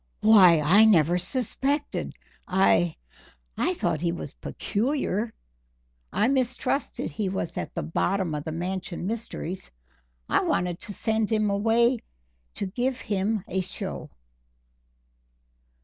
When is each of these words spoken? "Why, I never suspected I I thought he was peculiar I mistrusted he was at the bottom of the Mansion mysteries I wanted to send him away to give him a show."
"Why, 0.21 0.59
I 0.61 0.83
never 0.85 1.19
suspected 1.19 2.15
I 2.47 2.95
I 3.55 3.75
thought 3.75 4.01
he 4.01 4.11
was 4.11 4.33
peculiar 4.33 5.31
I 6.11 6.27
mistrusted 6.27 7.11
he 7.11 7.29
was 7.29 7.55
at 7.55 7.75
the 7.75 7.83
bottom 7.83 8.33
of 8.33 8.43
the 8.43 8.51
Mansion 8.51 9.05
mysteries 9.05 9.69
I 10.27 10.41
wanted 10.41 10.79
to 10.79 10.93
send 10.95 11.31
him 11.31 11.51
away 11.51 11.99
to 12.55 12.65
give 12.65 12.99
him 12.99 13.43
a 13.47 13.61
show." 13.61 14.09